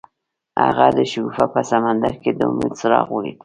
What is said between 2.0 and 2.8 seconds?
کې د امید